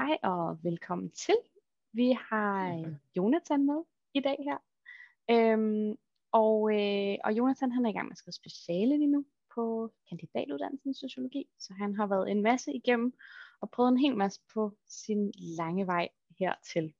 Hej 0.00 0.18
og 0.22 0.58
velkommen 0.62 1.10
til. 1.10 1.34
Vi 1.92 2.18
har 2.30 2.84
Jonathan 3.16 3.66
med 3.66 3.82
i 4.14 4.20
dag 4.20 4.36
her. 4.44 4.58
Øhm, 5.30 5.96
og, 6.32 6.74
øh, 6.74 7.18
og 7.24 7.32
Jonathan 7.32 7.72
han 7.72 7.84
er 7.86 7.90
i 7.90 7.92
gang 7.92 8.06
med 8.06 8.12
at 8.12 8.18
skrive 8.18 8.32
speciale 8.32 8.98
lige 8.98 9.10
nu 9.10 9.24
på 9.54 9.90
kandidatuddannelsen 10.08 10.90
i 10.90 10.94
sociologi, 10.94 11.48
så 11.58 11.72
han 11.72 11.94
har 11.94 12.06
været 12.06 12.30
en 12.30 12.42
masse 12.42 12.72
igennem 12.72 13.12
og 13.60 13.70
prøvet 13.70 13.88
en 13.88 13.98
hel 13.98 14.16
masse 14.16 14.40
på 14.54 14.72
sin 14.88 15.32
lange 15.36 15.86
vej 15.86 16.08
hertil. 16.38 16.94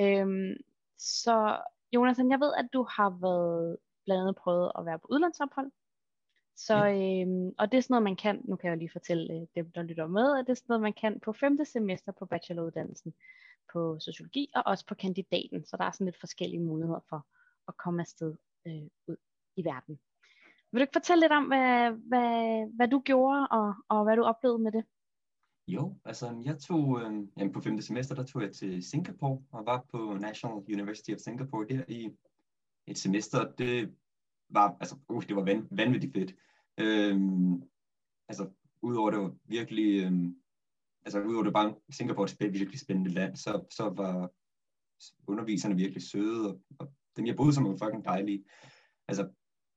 Øhm, 0.00 0.54
så 0.98 1.58
Jonathan, 1.92 2.30
jeg 2.30 2.40
ved, 2.40 2.52
at 2.58 2.68
du 2.72 2.86
har 2.90 3.10
været 3.10 3.76
blandt 4.04 4.20
andet 4.20 4.36
prøvet 4.36 4.72
at 4.78 4.86
være 4.86 4.98
på 4.98 5.06
udlandsophold. 5.10 5.70
Så, 6.56 6.86
øhm, 6.86 7.54
og 7.58 7.72
det 7.72 7.78
er 7.78 7.82
sådan 7.82 7.94
noget, 7.94 8.02
man 8.02 8.16
kan, 8.16 8.40
nu 8.44 8.56
kan 8.56 8.68
jeg 8.68 8.76
jo 8.76 8.78
lige 8.78 8.92
fortælle 8.92 9.34
øh, 9.34 9.46
dem, 9.54 9.70
der 9.70 9.82
lytter 9.82 10.06
med, 10.06 10.38
at 10.38 10.46
det 10.46 10.50
er 10.50 10.54
sådan 10.54 10.66
noget, 10.68 10.82
man 10.82 10.92
kan 10.92 11.20
på 11.20 11.32
femte 11.32 11.64
semester 11.64 12.12
på 12.12 12.26
bacheloruddannelsen 12.26 13.14
på 13.72 13.96
sociologi, 14.00 14.50
og 14.54 14.62
også 14.66 14.86
på 14.86 14.94
kandidaten. 14.94 15.64
Så 15.64 15.76
der 15.76 15.84
er 15.84 15.90
sådan 15.90 16.04
lidt 16.04 16.20
forskellige 16.20 16.60
muligheder 16.60 17.00
for 17.08 17.26
at 17.68 17.76
komme 17.76 18.00
afsted 18.00 18.34
øh, 18.66 18.82
ud 19.06 19.16
i 19.56 19.64
verden. 19.64 20.00
Vil 20.72 20.80
du 20.80 20.82
ikke 20.82 20.92
fortælle 20.92 21.20
lidt 21.20 21.32
om, 21.32 21.44
hvad, 21.44 21.90
hvad, 21.90 22.66
hvad 22.76 22.88
du 22.88 23.00
gjorde, 23.00 23.48
og, 23.50 23.74
og 23.88 24.04
hvad 24.04 24.16
du 24.16 24.22
oplevede 24.22 24.58
med 24.58 24.72
det? 24.72 24.84
Jo, 25.68 25.96
altså 26.04 26.42
jeg 26.44 26.58
tog, 26.58 27.00
øh, 27.00 27.12
jamen 27.36 27.52
på 27.52 27.60
femte 27.60 27.82
semester, 27.82 28.14
der 28.14 28.24
tog 28.24 28.42
jeg 28.42 28.52
til 28.52 28.82
Singapore, 28.82 29.42
og 29.50 29.66
var 29.66 29.84
på 29.90 30.16
National 30.20 30.56
University 30.56 31.10
of 31.10 31.18
Singapore 31.18 31.66
der 31.68 31.84
i 31.88 32.10
et 32.86 32.98
semester. 32.98 33.52
Det 33.52 33.94
var, 34.54 34.76
altså, 34.80 34.96
uh, 35.08 35.22
det 35.22 35.36
var 35.36 35.44
van, 35.44 35.68
vanvittigt 35.70 36.12
fedt. 36.12 36.34
Øhm, 36.78 37.62
altså, 38.28 38.50
udover 38.82 39.10
det 39.10 39.20
var 39.20 39.34
virkelig, 39.44 40.04
øhm, 40.04 40.36
altså 41.04 41.22
udover 41.22 41.44
det 41.44 41.52
bare 41.52 41.74
Singapore 41.90 42.28
er 42.40 42.44
et 42.44 42.52
virkelig 42.52 42.80
spændende 42.80 43.10
land, 43.10 43.36
så, 43.36 43.64
så 43.70 43.88
var 43.88 44.30
underviserne 45.26 45.76
virkelig 45.76 46.02
søde, 46.02 46.50
og, 46.50 46.60
og 46.78 46.92
dem 47.16 47.26
jeg 47.26 47.36
boede 47.36 47.54
som 47.54 47.64
var 47.64 47.76
fucking 47.76 48.04
dejlige. 48.04 48.44
Altså, 49.08 49.28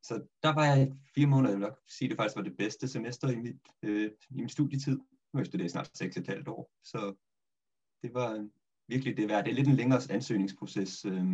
så 0.03 0.23
der 0.43 0.53
var 0.53 0.65
jeg 0.65 0.93
fire 1.15 1.27
måneder, 1.27 1.49
jeg 1.49 1.59
vil 1.59 1.67
nok 1.67 1.79
sige, 1.87 2.09
det 2.09 2.17
faktisk 2.17 2.35
var 2.35 2.43
det 2.43 2.57
bedste 2.57 2.87
semester 2.87 3.29
i, 3.29 3.35
mit, 3.35 3.55
øh, 3.83 4.11
i 4.29 4.33
min 4.33 4.49
studietid. 4.49 4.99
Nu 5.33 5.39
er 5.39 5.57
jeg 5.59 5.71
snart 5.71 5.97
seks 5.97 6.17
et 6.17 6.27
halvt 6.27 6.47
år, 6.47 6.71
så 6.83 7.15
det 8.03 8.13
var 8.13 8.49
virkelig 8.87 9.17
det 9.17 9.29
værd. 9.29 9.43
Det 9.43 9.51
er 9.51 9.55
lidt 9.55 9.67
en 9.67 9.75
længere 9.75 10.01
ansøgningsproces, 10.09 11.05
øh, 11.05 11.25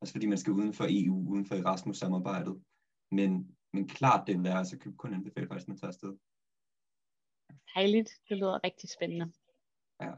også 0.00 0.12
fordi 0.14 0.26
man 0.26 0.38
skal 0.38 0.52
uden 0.52 0.74
for 0.74 0.86
EU, 0.88 1.30
uden 1.32 1.46
for 1.46 1.54
Erasmus-samarbejdet. 1.54 2.62
Men, 3.10 3.56
men 3.72 3.88
klart 3.88 4.26
det 4.26 4.44
værd, 4.44 4.64
så 4.64 4.78
kan 4.78 4.96
kun 4.96 5.14
anbefale 5.14 5.48
faktisk, 5.48 5.68
man 5.68 5.78
tager 5.78 5.88
afsted. 5.88 6.16
Dejligt, 7.74 8.10
det 8.28 8.36
lyder 8.36 8.64
rigtig 8.64 8.88
spændende. 8.90 9.32
Ja. 10.00 10.12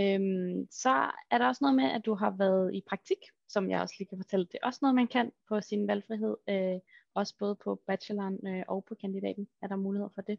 Øhm, 0.00 0.66
så 0.70 1.10
er 1.30 1.38
der 1.38 1.46
også 1.46 1.64
noget 1.64 1.76
med, 1.76 1.84
at 1.84 2.06
du 2.06 2.14
har 2.14 2.30
været 2.30 2.74
i 2.74 2.82
praktik, 2.88 3.18
som 3.48 3.70
jeg 3.70 3.80
også 3.80 3.94
lige 3.98 4.08
kan 4.08 4.18
fortælle. 4.18 4.46
Det 4.46 4.58
er 4.62 4.66
også 4.66 4.78
noget, 4.82 4.94
man 4.94 5.08
kan 5.08 5.32
på 5.48 5.60
sin 5.60 5.86
valgfrihed, 5.86 6.36
øh, 6.48 6.78
også 7.14 7.34
både 7.38 7.56
på 7.64 7.82
bacheloren 7.86 8.46
øh, 8.46 8.64
og 8.68 8.84
på 8.84 8.94
kandidaten 8.94 9.48
er 9.62 9.66
der 9.66 9.76
mulighed 9.76 10.08
for 10.14 10.22
det. 10.22 10.38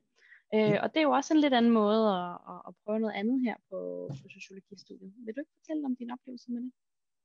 Øh, 0.54 0.60
ja. 0.60 0.84
Og 0.84 0.94
det 0.94 0.98
er 1.00 1.04
jo 1.04 1.12
også 1.12 1.34
en 1.34 1.40
lidt 1.40 1.54
anden 1.54 1.72
måde 1.72 2.04
at, 2.18 2.38
at, 2.52 2.62
at 2.68 2.74
prøve 2.84 3.00
noget 3.00 3.14
andet 3.14 3.42
her 3.42 3.56
på, 3.70 3.78
på 4.22 4.28
sociologistudiet. 4.30 5.14
Vil 5.26 5.36
du 5.36 5.40
ikke 5.40 5.58
fortælle 5.60 5.86
om 5.86 5.96
din 5.96 6.12
oplevelse 6.12 6.52
med 6.52 6.62
det? 6.62 6.72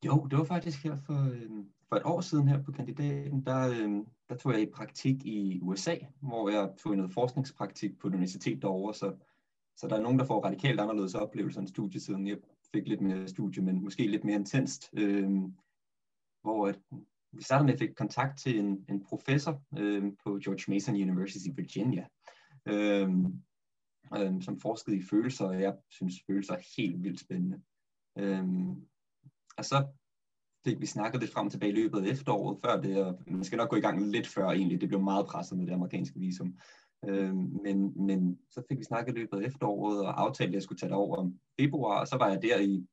Jo, 0.04 0.26
det 0.30 0.38
var 0.38 0.44
faktisk 0.44 0.84
her 0.84 0.96
for, 0.96 1.30
øh, 1.32 1.64
for 1.88 1.96
et 1.96 2.02
år 2.04 2.20
siden 2.20 2.48
her 2.48 2.62
på 2.62 2.72
kandidaten, 2.72 3.44
der, 3.44 3.68
øh, 3.68 4.04
der 4.28 4.36
tog 4.36 4.52
jeg 4.52 4.62
i 4.62 4.70
praktik 4.70 5.26
i 5.26 5.60
USA, 5.62 5.94
hvor 6.20 6.50
jeg 6.50 6.70
tog 6.78 6.96
noget 6.96 7.12
forskningspraktik 7.12 7.98
på 7.98 8.08
et 8.08 8.14
universitet 8.14 8.62
derovre, 8.62 8.94
så, 8.94 9.16
så 9.76 9.88
der 9.88 9.96
er 9.96 10.02
nogen, 10.02 10.18
der 10.18 10.24
får 10.24 10.44
radikalt 10.44 10.80
anderledes 10.80 11.14
oplevelser 11.14 11.60
end 11.60 11.68
studietiden. 11.68 12.26
Jeg 12.26 12.38
fik 12.74 12.88
lidt 12.88 13.00
mere 13.00 13.28
studie, 13.28 13.62
men 13.62 13.84
måske 13.84 14.06
lidt 14.06 14.24
mere 14.24 14.36
intenst, 14.36 14.90
øh, 14.92 15.30
hvor 16.42 16.66
at, 16.66 16.78
vi 17.32 17.42
startede 17.42 17.66
med 17.66 17.72
at 17.72 17.78
fik 17.78 17.94
kontakt 17.96 18.38
til 18.38 18.58
en, 18.58 18.84
en 18.88 19.04
professor 19.04 19.62
øh, 19.78 20.12
på 20.24 20.38
George 20.44 20.74
Mason 20.74 20.94
University 20.94 21.46
i 21.46 21.54
Virginia, 21.56 22.06
øh, 22.66 23.10
øh, 24.16 24.42
som 24.42 24.60
forskede 24.60 24.96
i 24.96 25.02
følelser, 25.02 25.44
og 25.44 25.60
jeg 25.60 25.76
synes, 25.90 26.14
følelser 26.26 26.54
er 26.54 26.62
helt 26.76 27.02
vildt 27.02 27.20
spændende. 27.20 27.60
Øh, 28.18 28.44
og 29.58 29.64
så 29.64 29.86
fik 30.64 30.80
vi 30.80 30.86
snakket 30.86 31.20
lidt 31.20 31.32
frem 31.32 31.46
og 31.46 31.52
tilbage 31.52 31.72
i 31.72 31.74
løbet 31.74 32.02
af 32.02 32.10
efteråret 32.10 32.58
før 32.64 32.80
det, 32.80 33.04
og 33.04 33.22
man 33.26 33.44
skal 33.44 33.56
nok 33.56 33.70
gå 33.70 33.76
i 33.76 33.80
gang 33.80 34.10
lidt 34.10 34.26
før 34.26 34.48
egentlig, 34.48 34.80
det 34.80 34.88
blev 34.88 35.00
meget 35.00 35.26
presset 35.26 35.58
med 35.58 35.66
det 35.66 35.72
amerikanske 35.72 36.18
visum. 36.18 36.58
Øh, 37.08 37.34
men, 37.36 38.06
men 38.06 38.38
så 38.50 38.62
fik 38.68 38.78
vi 38.78 38.84
snakket 38.84 39.14
i 39.14 39.18
løbet 39.18 39.40
af 39.40 39.46
efteråret, 39.46 40.06
og 40.06 40.20
aftalte, 40.20 40.50
at 40.50 40.54
jeg 40.54 40.62
skulle 40.62 40.78
tage 40.78 40.90
det 40.90 40.96
over 40.96 41.16
om 41.16 41.38
februar, 41.60 42.00
og 42.00 42.08
så 42.08 42.16
var 42.16 42.28
jeg 42.28 42.42
der 42.42 42.58
i, 42.58 42.86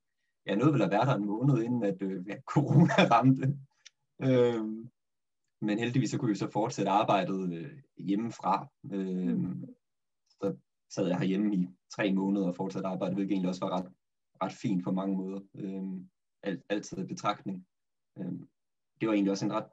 jeg 0.46 0.56
nåede 0.56 0.74
vel 0.74 0.81
at 0.81 0.92
være 0.92 1.06
der 1.06 1.16
en 1.16 1.25
måned 1.25 1.64
inden, 1.64 1.84
at 1.84 2.02
øh, 2.02 2.28
ja, 2.28 2.36
corona 2.54 2.94
ramte. 3.12 3.58
Øh, 4.22 4.66
men 5.62 5.80
heldigvis 5.80 6.09
så 6.09 6.18
kunne 6.18 6.30
vi 6.30 6.36
så 6.36 6.52
fortsætte 6.52 6.92
arbejdet 6.92 7.54
øh, 7.54 7.78
hjemmefra. 7.98 8.68
Øh, 8.92 9.40
så 10.30 10.56
sad 10.90 11.08
jeg 11.08 11.20
herhjemme 11.20 11.56
i 11.56 11.68
tre 11.96 12.14
måneder 12.14 12.48
og 12.48 12.56
fortsatte 12.56 12.88
arbejde, 12.88 13.16
hvilket 13.16 13.34
egentlig 13.34 13.50
også 13.50 13.66
var 13.66 13.78
ret, 13.78 13.92
ret 14.44 14.54
fint 14.54 14.84
på 14.84 14.92
mange 14.92 15.18
måder. 15.18 15.40
Øh, 15.56 15.84
alt, 16.45 16.63
altid 16.69 16.97
i 16.97 17.07
betragtning. 17.07 17.67
Øhm, 18.17 18.47
det 19.01 19.07
var 19.07 19.13
egentlig 19.13 19.31
også 19.31 19.45
en 19.45 19.53
ret, 19.53 19.66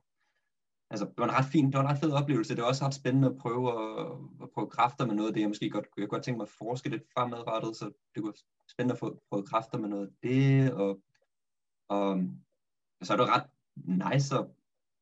altså 0.91 1.05
det 1.07 1.19
var 1.19 1.25
en 1.25 1.39
ret 1.39 1.53
fin, 1.53 1.67
det 1.67 1.75
var 1.75 1.81
en 1.81 1.89
ret 1.89 1.99
fed 1.99 2.13
oplevelse. 2.13 2.55
Det 2.55 2.63
var 2.63 2.69
også 2.69 2.85
ret 2.85 2.95
spændende 2.95 3.29
at 3.29 3.37
prøve 3.37 3.65
at, 3.81 4.13
at 4.43 4.51
prøve 4.55 4.71
kræfter 4.71 5.07
med 5.07 5.15
noget 5.15 5.29
af 5.29 5.35
det. 5.35 5.41
Jeg 5.41 5.49
måske 5.49 5.71
godt, 5.71 5.87
jeg 5.97 6.09
godt 6.09 6.23
tænke 6.25 6.39
mig 6.39 6.45
at 6.45 6.59
forske 6.59 6.89
lidt 6.89 7.03
fremadrettet, 7.15 7.77
så 7.77 7.85
det 7.85 8.23
kunne 8.23 8.33
være 8.33 8.69
spændende 8.69 8.93
at 8.93 8.99
få 8.99 9.23
prøve 9.31 9.47
kræfter 9.47 9.79
med 9.79 9.89
noget 9.89 10.07
af 10.07 10.13
det. 10.23 10.73
Og, 10.73 11.01
og, 11.89 12.11
og 13.01 13.07
så 13.07 13.13
er 13.13 13.17
det 13.17 13.29
ret 13.29 13.47
nice 13.77 14.39
at 14.39 14.47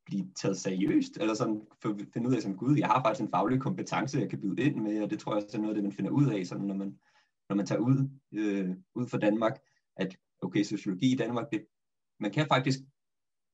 blive 0.07 0.33
taget 0.37 0.57
seriøst, 0.57 1.17
eller 1.17 1.35
sådan 1.35 1.67
finde 2.13 2.29
ud 2.29 2.35
af 2.35 2.43
som 2.43 2.57
gud, 2.57 2.79
jeg 2.79 2.89
har 2.89 3.03
faktisk 3.03 3.23
en 3.23 3.31
faglig 3.31 3.61
kompetence, 3.61 4.19
jeg 4.19 4.31
kan 4.31 4.41
byde 4.41 4.63
ind 4.63 4.77
med, 4.77 5.03
og 5.03 5.11
det 5.11 5.19
tror 5.19 5.33
jeg 5.33 5.45
også 5.45 5.57
er 5.57 5.61
noget 5.61 5.75
af 5.75 5.75
det, 5.75 5.85
man 5.85 5.93
finder 5.93 6.11
ud 6.11 6.27
af, 6.27 6.47
sådan 6.47 6.67
når 6.67 6.75
man, 6.75 6.99
når 7.49 7.57
man 7.57 7.67
tager 7.67 7.81
ud, 7.81 8.09
øh, 8.33 8.71
ud 8.95 9.09
fra 9.09 9.19
Danmark, 9.19 9.61
at 9.97 10.17
okay, 10.43 10.63
sociologi 10.63 11.13
i 11.13 11.17
Danmark, 11.17 11.47
det, 11.53 11.67
man 12.21 12.31
kan 12.31 12.47
faktisk 12.47 12.79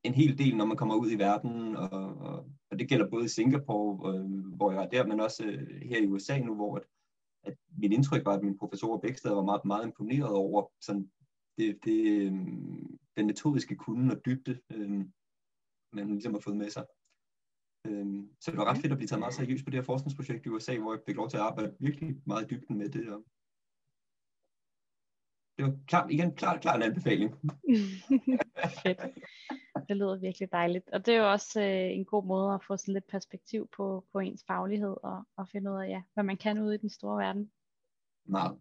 en 0.05 0.15
hel 0.15 0.39
del, 0.39 0.57
når 0.57 0.65
man 0.65 0.77
kommer 0.77 0.95
ud 0.95 1.11
i 1.11 1.19
verden, 1.19 1.77
og, 1.77 1.91
og, 1.91 2.51
og 2.71 2.79
det 2.79 2.89
gælder 2.89 3.11
både 3.11 3.25
i 3.25 3.29
Singapore, 3.29 4.15
øh, 4.15 4.55
hvor 4.57 4.73
jeg 4.73 4.85
er 4.85 4.89
der, 4.89 5.07
men 5.07 5.21
også 5.21 5.45
øh, 5.45 5.81
her 5.83 6.03
i 6.03 6.07
USA 6.07 6.39
nu, 6.39 6.55
hvor 6.55 6.77
at, 6.77 6.83
at 7.45 7.57
mit 7.79 7.93
indtryk 7.93 8.25
var, 8.25 8.33
at 8.33 8.43
min 8.43 8.59
professor 8.59 9.15
steder 9.17 9.35
var 9.35 9.43
meget, 9.43 9.65
meget 9.65 9.87
imponeret 9.87 10.31
over 10.31 10.67
sådan 10.81 11.11
det, 11.59 11.79
det, 11.85 12.23
øh, 12.23 12.33
den 13.17 13.27
metodiske 13.27 13.77
kunde 13.77 14.15
og 14.15 14.21
dybde, 14.27 14.61
øh, 14.73 15.05
man 15.93 16.09
ligesom 16.09 16.35
har 16.35 16.41
fået 16.41 16.57
med 16.57 16.71
sig. 16.71 16.85
Øh, 17.87 18.25
så 18.41 18.51
det 18.51 18.59
var 18.59 18.65
ret 18.65 18.79
fedt 18.79 18.93
at 18.93 18.99
blive 18.99 19.09
taget 19.09 19.21
meget 19.21 19.35
seriøst 19.35 19.65
på 19.65 19.71
det 19.71 19.79
her 19.79 19.85
forskningsprojekt 19.85 20.47
i 20.47 20.49
USA, 20.49 20.79
hvor 20.79 20.93
jeg 20.93 21.03
fik 21.07 21.17
lov 21.17 21.29
til 21.29 21.37
at 21.37 21.43
arbejde 21.43 21.77
virkelig 21.81 22.17
meget 22.27 22.45
i 22.45 22.55
dybden 22.55 22.79
med 22.79 22.89
det, 22.89 23.09
og 23.09 23.25
var 25.67 25.77
klart, 25.87 26.11
igen 26.11 26.35
klart, 26.35 26.61
klart 26.61 26.77
en 26.77 26.83
anbefaling. 26.83 27.35
Fedt. 28.83 29.01
Det 29.89 29.97
lyder 29.97 30.19
virkelig 30.19 30.53
dejligt. 30.53 30.91
Og 30.91 31.07
det 31.07 31.15
er 31.15 31.19
jo 31.19 31.31
også 31.31 31.61
øh, 31.61 31.91
en 31.99 32.05
god 32.05 32.25
måde 32.25 32.55
at 32.55 32.65
få 32.65 32.77
sådan 32.77 32.95
lidt 32.95 33.07
perspektiv 33.07 33.69
på, 33.77 34.05
på 34.13 34.19
ens 34.19 34.45
faglighed 34.47 34.97
og, 35.03 35.23
og 35.37 35.49
finde 35.49 35.71
ud 35.71 35.77
af, 35.77 35.89
ja, 35.89 36.03
hvad 36.15 36.25
man 36.25 36.37
kan 36.37 36.63
ude 36.63 36.75
i 36.75 36.79
den 36.79 36.91
store 36.91 37.19
verden. 37.19 37.51
Meget. 38.25 38.59